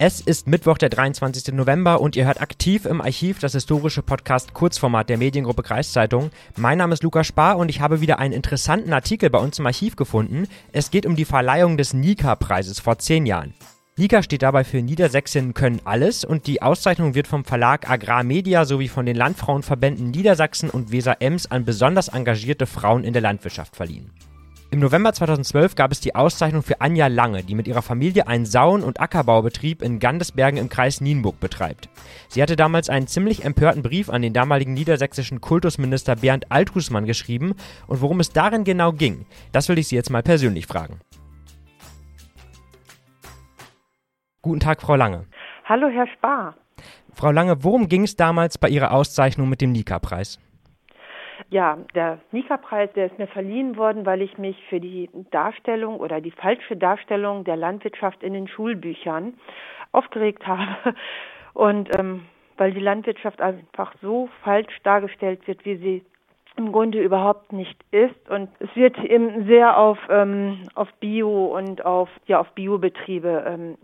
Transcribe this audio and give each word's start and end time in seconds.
Es 0.00 0.20
ist 0.20 0.46
Mittwoch, 0.46 0.78
der 0.78 0.90
23. 0.90 1.52
November 1.52 2.00
und 2.00 2.14
ihr 2.14 2.24
hört 2.24 2.40
aktiv 2.40 2.84
im 2.84 3.00
Archiv 3.00 3.40
das 3.40 3.54
historische 3.54 4.00
Podcast 4.00 4.54
Kurzformat 4.54 5.08
der 5.08 5.18
Mediengruppe 5.18 5.64
Kreiszeitung. 5.64 6.30
Mein 6.56 6.78
Name 6.78 6.94
ist 6.94 7.02
Lukas 7.02 7.26
Spar 7.26 7.56
und 7.58 7.68
ich 7.68 7.80
habe 7.80 8.00
wieder 8.00 8.20
einen 8.20 8.32
interessanten 8.32 8.92
Artikel 8.92 9.28
bei 9.28 9.40
uns 9.40 9.58
im 9.58 9.66
Archiv 9.66 9.96
gefunden. 9.96 10.46
Es 10.70 10.92
geht 10.92 11.04
um 11.04 11.16
die 11.16 11.24
Verleihung 11.24 11.76
des 11.76 11.94
Nika-Preises 11.94 12.78
vor 12.78 13.00
zehn 13.00 13.26
Jahren. 13.26 13.54
Nika 13.96 14.22
steht 14.22 14.42
dabei 14.42 14.62
für 14.62 14.80
Niedersächsinnen 14.80 15.52
können 15.52 15.80
alles 15.84 16.24
und 16.24 16.46
die 16.46 16.62
Auszeichnung 16.62 17.16
wird 17.16 17.26
vom 17.26 17.44
Verlag 17.44 17.90
Agrarmedia 17.90 18.66
sowie 18.66 18.86
von 18.86 19.04
den 19.04 19.16
Landfrauenverbänden 19.16 20.12
Niedersachsen 20.12 20.70
und 20.70 20.92
Weser-Ems 20.92 21.50
an 21.50 21.64
besonders 21.64 22.06
engagierte 22.06 22.66
Frauen 22.66 23.02
in 23.02 23.14
der 23.14 23.22
Landwirtschaft 23.22 23.74
verliehen. 23.74 24.12
Im 24.70 24.80
November 24.80 25.14
2012 25.14 25.76
gab 25.76 25.92
es 25.92 26.00
die 26.00 26.14
Auszeichnung 26.14 26.62
für 26.62 26.82
Anja 26.82 27.06
Lange, 27.06 27.42
die 27.42 27.54
mit 27.54 27.66
ihrer 27.66 27.80
Familie 27.80 28.28
einen 28.28 28.44
Sauen- 28.44 28.84
und 28.84 29.00
Ackerbaubetrieb 29.00 29.80
in 29.80 29.98
Gandesbergen 29.98 30.60
im 30.60 30.68
Kreis 30.68 31.00
Nienburg 31.00 31.40
betreibt. 31.40 31.88
Sie 32.28 32.42
hatte 32.42 32.54
damals 32.54 32.90
einen 32.90 33.06
ziemlich 33.06 33.46
empörten 33.46 33.82
Brief 33.82 34.10
an 34.10 34.20
den 34.20 34.34
damaligen 34.34 34.74
niedersächsischen 34.74 35.40
Kultusminister 35.40 36.16
Bernd 36.16 36.52
Althusmann 36.52 37.06
geschrieben 37.06 37.54
und 37.86 38.02
worum 38.02 38.20
es 38.20 38.30
darin 38.30 38.64
genau 38.64 38.92
ging, 38.92 39.24
das 39.52 39.70
will 39.70 39.78
ich 39.78 39.88
Sie 39.88 39.96
jetzt 39.96 40.10
mal 40.10 40.22
persönlich 40.22 40.66
fragen. 40.66 41.00
Guten 44.42 44.60
Tag, 44.60 44.82
Frau 44.82 44.96
Lange. 44.96 45.24
Hallo, 45.64 45.88
Herr 45.88 46.06
Spar. 46.08 46.54
Frau 47.14 47.32
Lange, 47.32 47.64
worum 47.64 47.88
ging 47.88 48.02
es 48.02 48.16
damals 48.16 48.58
bei 48.58 48.68
Ihrer 48.68 48.92
Auszeichnung 48.92 49.48
mit 49.48 49.62
dem 49.62 49.72
Nika-Preis? 49.72 50.38
Ja, 51.50 51.78
der 51.94 52.18
Nika-Preis, 52.30 52.90
der 52.92 53.06
ist 53.06 53.18
mir 53.18 53.26
verliehen 53.26 53.78
worden, 53.78 54.04
weil 54.04 54.20
ich 54.20 54.36
mich 54.36 54.62
für 54.68 54.80
die 54.80 55.08
Darstellung 55.30 55.98
oder 55.98 56.20
die 56.20 56.30
falsche 56.30 56.76
Darstellung 56.76 57.44
der 57.44 57.56
Landwirtschaft 57.56 58.22
in 58.22 58.34
den 58.34 58.48
Schulbüchern 58.48 59.34
aufgeregt 59.92 60.46
habe. 60.46 60.94
Und 61.54 61.88
ähm, 61.98 62.26
weil 62.58 62.72
die 62.72 62.80
Landwirtschaft 62.80 63.40
einfach 63.40 63.94
so 64.02 64.28
falsch 64.42 64.76
dargestellt 64.82 65.46
wird, 65.46 65.64
wie 65.64 65.76
sie 65.76 66.04
im 66.56 66.72
Grunde 66.72 67.00
überhaupt 67.00 67.52
nicht 67.52 67.78
ist. 67.92 68.28
Und 68.28 68.50
es 68.58 68.68
wird 68.74 68.98
eben 68.98 69.46
sehr 69.46 69.78
auf, 69.78 69.98
ähm, 70.10 70.64
auf 70.74 70.92
Bio 71.00 71.56
und 71.56 71.84
auf, 71.86 72.10
ja, 72.26 72.40
auf 72.40 72.50
Biobetriebe 72.50 73.44
ähm, 73.46 73.78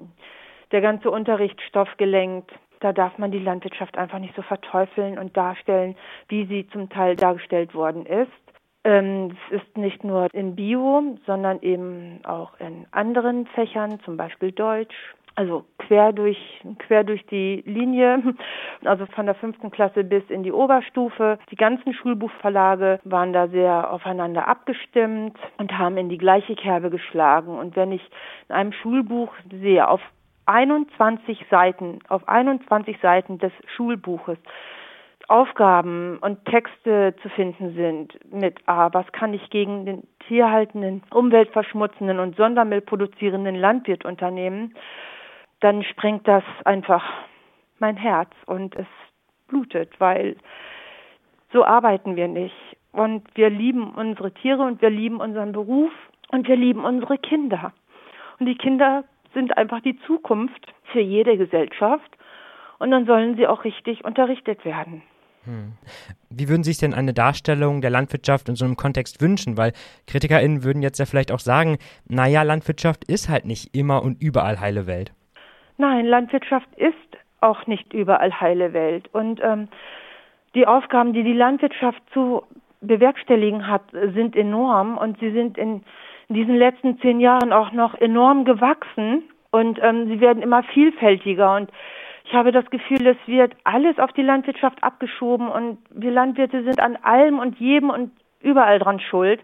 der 0.72 0.80
ganze 0.80 1.10
Unterrichtsstoff 1.10 1.88
gelenkt 1.96 2.50
da 2.84 2.92
darf 2.92 3.16
man 3.16 3.30
die 3.30 3.38
Landwirtschaft 3.38 3.96
einfach 3.96 4.18
nicht 4.18 4.36
so 4.36 4.42
verteufeln 4.42 5.18
und 5.18 5.34
darstellen, 5.34 5.96
wie 6.28 6.44
sie 6.44 6.68
zum 6.68 6.90
Teil 6.90 7.16
dargestellt 7.16 7.74
worden 7.74 8.04
ist. 8.04 8.30
Ähm, 8.84 9.34
es 9.50 9.62
ist 9.62 9.78
nicht 9.78 10.04
nur 10.04 10.28
in 10.34 10.54
Bio, 10.54 11.16
sondern 11.26 11.62
eben 11.62 12.20
auch 12.24 12.60
in 12.60 12.84
anderen 12.90 13.46
Fächern, 13.46 14.00
zum 14.00 14.18
Beispiel 14.18 14.52
Deutsch, 14.52 14.94
also 15.34 15.64
quer 15.78 16.12
durch, 16.12 16.36
quer 16.78 17.04
durch 17.04 17.24
die 17.26 17.62
Linie, 17.64 18.22
also 18.84 19.06
von 19.06 19.24
der 19.24 19.34
fünften 19.34 19.70
Klasse 19.70 20.04
bis 20.04 20.22
in 20.28 20.42
die 20.42 20.52
Oberstufe. 20.52 21.38
Die 21.50 21.56
ganzen 21.56 21.94
Schulbuchverlage 21.94 23.00
waren 23.04 23.32
da 23.32 23.48
sehr 23.48 23.90
aufeinander 23.90 24.46
abgestimmt 24.46 25.38
und 25.56 25.72
haben 25.78 25.96
in 25.96 26.10
die 26.10 26.18
gleiche 26.18 26.54
Kerbe 26.54 26.90
geschlagen. 26.90 27.58
Und 27.58 27.76
wenn 27.76 27.92
ich 27.92 28.02
in 28.50 28.54
einem 28.54 28.72
Schulbuch 28.72 29.32
sehe, 29.50 29.88
auf 29.88 30.02
21 30.46 31.46
Seiten, 31.50 32.00
auf 32.08 32.26
21 32.28 32.98
Seiten 33.00 33.38
des 33.38 33.52
Schulbuches 33.76 34.38
Aufgaben 35.28 36.18
und 36.18 36.44
Texte 36.44 37.14
zu 37.22 37.28
finden 37.30 37.74
sind 37.74 38.18
mit 38.32 38.58
A, 38.68 38.92
was 38.92 39.10
kann 39.12 39.32
ich 39.32 39.48
gegen 39.50 39.86
den 39.86 40.06
tierhaltenden, 40.28 41.02
umweltverschmutzenden 41.10 42.18
und 42.18 42.36
Sondermüll 42.36 42.82
produzierenden 42.82 43.54
Landwirt 43.54 44.04
unternehmen, 44.04 44.74
dann 45.60 45.82
sprengt 45.82 46.28
das 46.28 46.44
einfach 46.64 47.02
mein 47.78 47.96
Herz 47.96 48.30
und 48.46 48.76
es 48.76 48.86
blutet, 49.48 49.98
weil 49.98 50.36
so 51.52 51.64
arbeiten 51.64 52.16
wir 52.16 52.28
nicht. 52.28 52.54
Und 52.92 53.24
wir 53.34 53.50
lieben 53.50 53.94
unsere 53.94 54.32
Tiere 54.32 54.62
und 54.62 54.82
wir 54.82 54.90
lieben 54.90 55.20
unseren 55.20 55.52
Beruf 55.52 55.90
und 56.30 56.46
wir 56.46 56.56
lieben 56.56 56.84
unsere 56.84 57.18
Kinder. 57.18 57.72
Und 58.38 58.46
die 58.46 58.56
Kinder 58.56 59.04
sind 59.34 59.56
einfach 59.56 59.80
die 59.80 59.98
Zukunft 60.06 60.72
für 60.92 61.00
jede 61.00 61.36
Gesellschaft 61.36 62.10
und 62.78 62.90
dann 62.90 63.06
sollen 63.06 63.36
sie 63.36 63.46
auch 63.46 63.64
richtig 63.64 64.04
unterrichtet 64.04 64.64
werden. 64.64 65.02
Hm. 65.44 65.72
Wie 66.30 66.48
würden 66.48 66.64
Sie 66.64 66.72
sich 66.72 66.80
denn 66.80 66.94
eine 66.94 67.12
Darstellung 67.12 67.80
der 67.80 67.90
Landwirtschaft 67.90 68.48
in 68.48 68.56
so 68.56 68.64
einem 68.64 68.76
Kontext 68.76 69.20
wünschen? 69.20 69.56
Weil 69.58 69.72
KritikerInnen 70.06 70.64
würden 70.64 70.82
jetzt 70.82 70.98
ja 70.98 71.04
vielleicht 71.04 71.32
auch 71.32 71.38
sagen, 71.38 71.78
naja, 72.08 72.42
Landwirtschaft 72.42 73.04
ist 73.04 73.28
halt 73.28 73.44
nicht 73.44 73.76
immer 73.76 74.02
und 74.02 74.22
überall 74.22 74.60
heile 74.60 74.86
Welt. 74.86 75.12
Nein, 75.76 76.06
Landwirtschaft 76.06 76.68
ist 76.76 76.94
auch 77.40 77.66
nicht 77.66 77.92
überall 77.92 78.40
heile 78.40 78.72
Welt. 78.72 79.08
Und 79.12 79.40
ähm, 79.42 79.68
die 80.54 80.66
Aufgaben, 80.66 81.12
die 81.12 81.24
die 81.24 81.34
Landwirtschaft 81.34 82.02
zu 82.12 82.42
bewerkstelligen 82.80 83.66
hat, 83.68 83.82
sind 83.92 84.36
enorm 84.36 84.96
und 84.96 85.18
sie 85.20 85.30
sind 85.30 85.58
in 85.58 85.82
in 86.28 86.34
diesen 86.34 86.56
letzten 86.56 86.98
zehn 87.00 87.20
Jahren 87.20 87.52
auch 87.52 87.72
noch 87.72 87.94
enorm 87.94 88.44
gewachsen. 88.44 89.24
Und 89.50 89.78
ähm, 89.82 90.08
sie 90.08 90.20
werden 90.20 90.42
immer 90.42 90.62
vielfältiger. 90.62 91.54
Und 91.56 91.70
ich 92.24 92.34
habe 92.34 92.52
das 92.52 92.68
Gefühl, 92.70 93.06
es 93.06 93.16
wird 93.26 93.54
alles 93.64 93.98
auf 93.98 94.12
die 94.12 94.22
Landwirtschaft 94.22 94.82
abgeschoben. 94.82 95.48
Und 95.48 95.78
wir 95.90 96.10
Landwirte 96.10 96.64
sind 96.64 96.80
an 96.80 96.96
allem 96.96 97.38
und 97.38 97.58
jedem 97.58 97.90
und 97.90 98.10
überall 98.40 98.78
dran 98.78 99.00
schuld, 99.00 99.40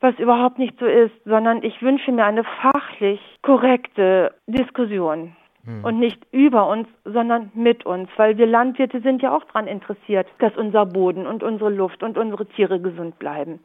was 0.00 0.18
überhaupt 0.18 0.58
nicht 0.58 0.78
so 0.78 0.86
ist, 0.86 1.14
sondern 1.24 1.62
ich 1.62 1.80
wünsche 1.82 2.12
mir 2.12 2.24
eine 2.24 2.44
fachlich 2.44 3.20
korrekte 3.42 4.34
Diskussion. 4.46 5.34
Hm. 5.68 5.84
und 5.84 5.98
nicht 5.98 6.18
über 6.32 6.68
uns, 6.68 6.88
sondern 7.04 7.50
mit 7.54 7.84
uns, 7.84 8.08
weil 8.16 8.38
wir 8.38 8.46
Landwirte 8.46 9.00
sind 9.00 9.20
ja 9.20 9.36
auch 9.36 9.44
daran 9.44 9.66
interessiert, 9.66 10.26
dass 10.38 10.56
unser 10.56 10.86
Boden 10.86 11.26
und 11.26 11.42
unsere 11.42 11.68
Luft 11.70 12.02
und 12.02 12.16
unsere 12.16 12.46
Tiere 12.46 12.80
gesund 12.80 13.18
bleiben. 13.18 13.60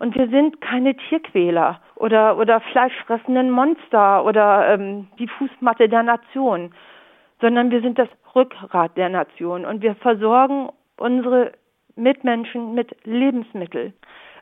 Und 0.00 0.14
wir 0.14 0.28
sind 0.28 0.60
keine 0.60 0.96
Tierquäler 0.96 1.80
oder, 1.96 2.38
oder 2.38 2.60
fleischfressenden 2.60 3.50
Monster 3.50 4.24
oder 4.24 4.74
ähm, 4.74 5.08
die 5.18 5.28
Fußmatte 5.28 5.88
der 5.88 6.02
Nation, 6.02 6.72
sondern 7.40 7.70
wir 7.70 7.80
sind 7.80 7.98
das 7.98 8.08
Rückgrat 8.34 8.96
der 8.96 9.08
Nation 9.08 9.64
und 9.64 9.82
wir 9.82 9.94
versorgen 9.96 10.70
unsere 10.96 11.52
Mitmenschen 11.96 12.74
mit 12.74 12.94
Lebensmitteln. 13.04 13.92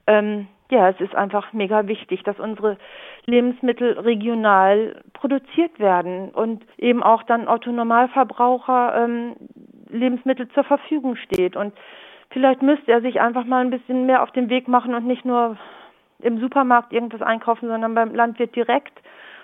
Ähm, 0.06 0.48
ja, 0.70 0.88
es 0.88 1.00
ist 1.00 1.14
einfach 1.14 1.52
mega 1.52 1.86
wichtig, 1.86 2.22
dass 2.24 2.40
unsere 2.40 2.76
Lebensmittel 3.24 3.98
regional 3.98 5.00
produziert 5.12 5.78
werden 5.78 6.30
und 6.30 6.64
eben 6.76 7.02
auch 7.02 7.22
dann 7.22 7.48
Autonormalverbraucher 7.48 9.04
ähm, 9.04 9.36
Lebensmittel 9.88 10.48
zur 10.48 10.64
Verfügung 10.64 11.16
steht. 11.16 11.56
Und 11.56 11.72
vielleicht 12.30 12.62
müsste 12.62 12.92
er 12.92 13.00
sich 13.00 13.20
einfach 13.20 13.44
mal 13.44 13.64
ein 13.64 13.70
bisschen 13.70 14.06
mehr 14.06 14.22
auf 14.22 14.30
den 14.32 14.48
Weg 14.48 14.68
machen 14.68 14.94
und 14.94 15.06
nicht 15.06 15.24
nur 15.24 15.56
im 16.20 16.40
Supermarkt 16.40 16.92
irgendwas 16.92 17.22
einkaufen, 17.22 17.68
sondern 17.68 17.94
beim 17.94 18.14
Landwirt 18.14 18.54
direkt, 18.56 18.98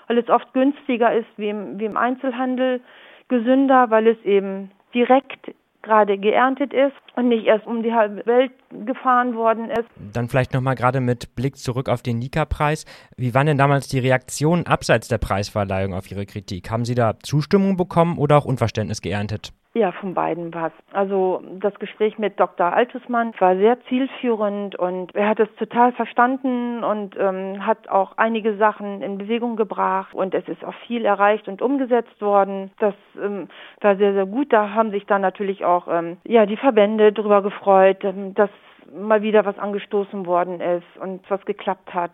weil 0.07 0.19
es 0.19 0.29
oft 0.29 0.53
günstiger 0.53 1.15
ist 1.15 1.29
wie 1.37 1.51
im, 1.51 1.79
wie 1.79 1.85
im 1.85 1.97
Einzelhandel, 1.97 2.81
gesünder, 3.29 3.91
weil 3.91 4.09
es 4.09 4.23
eben 4.25 4.71
direkt 4.95 5.55
gerade 5.83 6.17
geerntet 6.17 6.73
ist 6.73 6.95
und 7.17 7.29
nicht 7.29 7.47
erst 7.47 7.67
um 7.67 7.83
die 7.83 7.93
halbe 7.93 8.25
Welt 8.27 8.53
gefahren 8.87 9.35
worden 9.35 9.69
ist. 9.69 9.89
Dann 10.13 10.29
vielleicht 10.29 10.55
nochmal 10.55 10.77
gerade 10.77 11.01
mit 11.01 11.35
Blick 11.35 11.57
zurück 11.57 11.89
auf 11.89 12.03
den 12.03 12.19
Nika-Preis. 12.19 12.85
Wie 13.17 13.35
waren 13.35 13.47
denn 13.47 13.59
damals 13.59 13.89
die 13.89 13.99
Reaktionen 13.99 14.67
abseits 14.67 15.09
der 15.09 15.19
Preisverleihung 15.19 15.93
auf 15.93 16.11
Ihre 16.11 16.25
Kritik? 16.25 16.71
Haben 16.71 16.85
Sie 16.85 16.95
da 16.95 17.19
Zustimmung 17.21 17.77
bekommen 17.77 18.19
oder 18.19 18.39
auch 18.39 18.45
Unverständnis 18.45 19.03
geerntet? 19.03 19.53
Ja, 19.75 19.91
von 19.93 20.13
beiden 20.13 20.53
was. 20.53 20.73
Also 20.93 21.43
das 21.59 21.75
Gespräch 21.79 22.19
mit 22.19 22.39
Dr. 22.39 22.75
Altusmann 22.75 23.33
war 23.39 23.57
sehr 23.57 23.81
zielführend 23.87 24.77
und 24.77 25.15
er 25.15 25.29
hat 25.31 25.41
es 25.41 25.49
total 25.57 25.93
verstanden 25.93 26.85
und 26.85 27.17
ähm, 27.19 27.65
hat 27.65 27.89
auch 27.89 28.13
einige 28.19 28.59
Sachen 28.59 29.01
in 29.01 29.17
Bewegung 29.17 29.57
gebracht 29.57 30.13
und 30.13 30.35
es 30.35 30.47
ist 30.47 30.63
auch 30.63 30.75
viel 30.87 31.07
erreicht 31.07 31.49
und 31.49 31.63
umgesetzt 31.63 32.21
worden. 32.21 32.71
Das 32.81 32.95
ähm, 33.19 33.49
war 33.81 33.97
sehr, 33.97 34.13
sehr 34.13 34.27
gut. 34.27 34.53
Da 34.53 34.75
haben 34.75 34.91
sich 34.91 35.07
dann 35.07 35.23
natürlich 35.23 35.65
auch 35.65 35.89
ähm, 35.89 36.19
ja 36.25 36.45
die 36.45 36.59
Verbände 36.59 37.11
darüber 37.11 37.41
gefreut, 37.41 38.05
ähm, 38.05 38.35
dass 38.35 38.51
mal 38.93 39.23
wieder 39.23 39.47
was 39.47 39.59
angestoßen 39.59 40.27
worden 40.27 40.61
ist 40.61 41.01
und 41.01 41.23
was 41.31 41.43
geklappt 41.47 41.95
hat. 41.95 42.13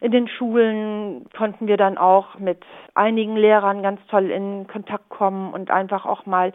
In 0.00 0.12
den 0.12 0.28
Schulen 0.28 1.26
konnten 1.36 1.66
wir 1.66 1.76
dann 1.76 1.96
auch 1.96 2.38
mit 2.38 2.62
einigen 2.94 3.36
Lehrern 3.36 3.82
ganz 3.82 4.00
toll 4.08 4.30
in 4.30 4.66
Kontakt 4.66 5.08
kommen 5.08 5.52
und 5.52 5.70
einfach 5.70 6.04
auch 6.04 6.26
mal 6.26 6.52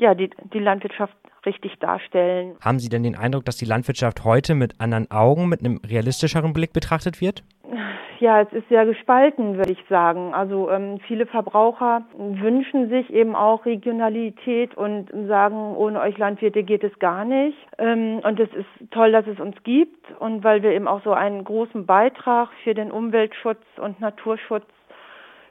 ja, 0.00 0.14
die, 0.14 0.30
die 0.52 0.58
Landwirtschaft 0.58 1.16
richtig 1.46 1.78
darstellen. 1.78 2.56
Haben 2.60 2.78
Sie 2.78 2.88
denn 2.88 3.02
den 3.02 3.16
Eindruck, 3.16 3.44
dass 3.44 3.56
die 3.56 3.64
Landwirtschaft 3.64 4.24
heute 4.24 4.54
mit 4.54 4.80
anderen 4.80 5.10
Augen, 5.10 5.48
mit 5.48 5.60
einem 5.60 5.80
realistischeren 5.86 6.52
Blick 6.52 6.72
betrachtet 6.72 7.20
wird? 7.20 7.44
Ja, 8.18 8.40
es 8.40 8.52
ist 8.52 8.68
sehr 8.68 8.86
gespalten, 8.86 9.56
würde 9.56 9.72
ich 9.72 9.84
sagen. 9.88 10.32
Also 10.32 10.70
ähm, 10.70 10.98
viele 11.06 11.26
Verbraucher 11.26 12.02
wünschen 12.16 12.88
sich 12.88 13.12
eben 13.12 13.36
auch 13.36 13.66
Regionalität 13.66 14.76
und 14.76 15.10
sagen, 15.28 15.76
ohne 15.76 16.00
euch 16.00 16.16
Landwirte 16.16 16.62
geht 16.62 16.82
es 16.82 16.98
gar 16.98 17.24
nicht. 17.24 17.58
Ähm, 17.78 18.20
und 18.24 18.40
es 18.40 18.48
ist 18.54 18.90
toll, 18.90 19.12
dass 19.12 19.26
es 19.26 19.38
uns 19.38 19.56
gibt 19.64 20.10
und 20.18 20.44
weil 20.44 20.62
wir 20.62 20.70
eben 20.70 20.88
auch 20.88 21.02
so 21.04 21.12
einen 21.12 21.44
großen 21.44 21.84
Beitrag 21.84 22.48
für 22.64 22.74
den 22.74 22.90
Umweltschutz 22.90 23.62
und 23.78 24.00
Naturschutz 24.00 24.66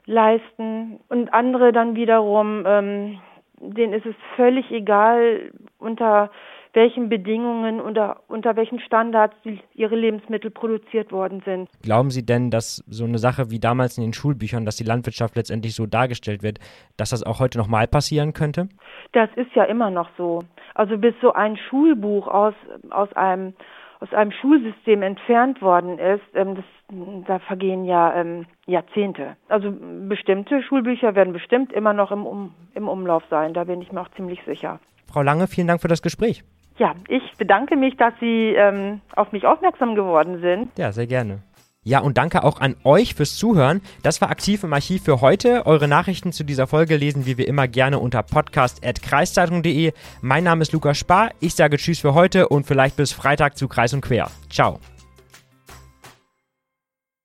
leisten 0.05 0.99
und 1.09 1.33
andere 1.33 1.71
dann 1.71 1.95
wiederum, 1.95 2.63
ähm, 2.65 3.19
denen 3.59 3.93
ist 3.93 4.05
es 4.05 4.15
völlig 4.35 4.71
egal, 4.71 5.51
unter 5.79 6.29
welchen 6.75 7.09
Bedingungen, 7.09 7.79
unter, 7.79 8.21
unter 8.27 8.55
welchen 8.55 8.79
Standards 8.79 9.35
die, 9.43 9.59
ihre 9.73 9.95
Lebensmittel 9.95 10.51
produziert 10.51 11.11
worden 11.11 11.41
sind. 11.45 11.69
Glauben 11.81 12.11
Sie 12.11 12.25
denn, 12.25 12.51
dass 12.51 12.83
so 12.87 13.05
eine 13.05 13.17
Sache 13.17 13.49
wie 13.49 13.59
damals 13.59 13.97
in 13.97 14.03
den 14.03 14.13
Schulbüchern, 14.13 14.65
dass 14.65 14.75
die 14.75 14.83
Landwirtschaft 14.83 15.35
letztendlich 15.35 15.75
so 15.75 15.85
dargestellt 15.85 16.43
wird, 16.43 16.59
dass 16.97 17.09
das 17.09 17.23
auch 17.23 17.39
heute 17.39 17.57
nochmal 17.57 17.87
passieren 17.87 18.33
könnte? 18.33 18.69
Das 19.13 19.29
ist 19.35 19.53
ja 19.55 19.63
immer 19.63 19.89
noch 19.89 20.09
so. 20.17 20.43
Also 20.73 20.97
bis 20.97 21.15
so 21.21 21.33
ein 21.33 21.57
Schulbuch 21.57 22.27
aus, 22.27 22.53
aus 22.89 23.11
einem 23.13 23.53
aus 24.01 24.13
einem 24.13 24.31
Schulsystem 24.31 25.01
entfernt 25.01 25.61
worden 25.61 25.97
ist, 25.99 26.21
ähm, 26.33 26.55
das, 26.55 26.65
da 27.27 27.39
vergehen 27.39 27.85
ja 27.85 28.13
ähm, 28.13 28.45
Jahrzehnte. 28.65 29.37
Also 29.47 29.73
bestimmte 30.07 30.61
Schulbücher 30.63 31.15
werden 31.15 31.33
bestimmt 31.33 31.71
immer 31.71 31.93
noch 31.93 32.11
im, 32.11 32.25
um, 32.25 32.53
im 32.73 32.89
Umlauf 32.89 33.23
sein, 33.29 33.53
da 33.53 33.63
bin 33.63 33.81
ich 33.81 33.93
mir 33.93 34.01
auch 34.01 34.11
ziemlich 34.15 34.39
sicher. 34.45 34.79
Frau 35.07 35.21
Lange, 35.21 35.47
vielen 35.47 35.67
Dank 35.67 35.81
für 35.81 35.87
das 35.87 36.01
Gespräch. 36.01 36.43
Ja, 36.77 36.93
ich 37.07 37.23
bedanke 37.37 37.75
mich, 37.75 37.95
dass 37.97 38.13
Sie 38.19 38.53
ähm, 38.55 39.01
auf 39.15 39.31
mich 39.31 39.45
aufmerksam 39.45 39.95
geworden 39.95 40.41
sind. 40.41 40.69
Ja, 40.77 40.91
sehr 40.91 41.07
gerne. 41.07 41.39
Ja, 41.87 41.99
und 41.99 42.17
danke 42.17 42.43
auch 42.43 42.59
an 42.59 42.75
euch 42.83 43.13
fürs 43.13 43.35
Zuhören. 43.35 43.79
Das 44.01 44.19
war 44.19 44.31
aktiv 44.31 44.63
im 44.63 44.73
Archiv 44.73 45.03
für 45.03 45.21
heute. 45.21 45.67
Eure 45.67 45.87
Nachrichten 45.87 46.31
zu 46.31 46.43
dieser 46.43 46.65
Folge 46.65 46.97
lesen 46.97 47.27
wir 47.27 47.37
wie 47.37 47.43
immer 47.43 47.67
gerne 47.67 47.99
unter 47.99 48.23
podcast.kreiszeitung.de. 48.23 49.93
Mein 50.21 50.43
Name 50.43 50.63
ist 50.63 50.73
Lukas 50.73 50.97
Spar. 50.97 51.29
Ich 51.39 51.53
sage 51.53 51.77
Tschüss 51.77 51.99
für 51.99 52.15
heute 52.15 52.49
und 52.49 52.65
vielleicht 52.65 52.97
bis 52.97 53.13
Freitag 53.13 53.55
zu 53.55 53.67
Kreis 53.67 53.93
und 53.93 54.01
Quer. 54.01 54.31
Ciao. 54.49 54.79